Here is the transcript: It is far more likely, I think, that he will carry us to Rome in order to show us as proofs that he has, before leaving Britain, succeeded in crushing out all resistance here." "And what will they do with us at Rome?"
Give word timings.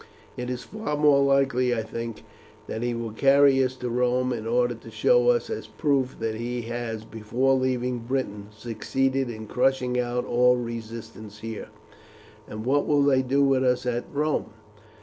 It 0.35 0.49
is 0.49 0.63
far 0.63 0.97
more 0.97 1.21
likely, 1.21 1.75
I 1.75 1.83
think, 1.83 2.23
that 2.65 2.81
he 2.81 2.95
will 2.95 3.11
carry 3.11 3.63
us 3.63 3.75
to 3.75 3.89
Rome 3.91 4.33
in 4.33 4.47
order 4.47 4.73
to 4.73 4.89
show 4.89 5.29
us 5.29 5.47
as 5.51 5.67
proofs 5.67 6.15
that 6.19 6.33
he 6.33 6.63
has, 6.63 7.05
before 7.05 7.53
leaving 7.53 7.99
Britain, 7.99 8.47
succeeded 8.49 9.29
in 9.29 9.45
crushing 9.45 9.99
out 9.99 10.25
all 10.25 10.55
resistance 10.55 11.41
here." 11.41 11.67
"And 12.47 12.65
what 12.65 12.87
will 12.87 13.03
they 13.03 13.21
do 13.21 13.43
with 13.43 13.63
us 13.63 13.85
at 13.85 14.05
Rome?" 14.11 14.47